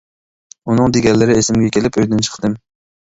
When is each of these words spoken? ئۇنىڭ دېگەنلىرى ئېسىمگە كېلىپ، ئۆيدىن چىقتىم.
ئۇنىڭ 0.71 0.95
دېگەنلىرى 0.95 1.37
ئېسىمگە 1.41 1.69
كېلىپ، 1.77 2.01
ئۆيدىن 2.01 2.25
چىقتىم. 2.29 2.57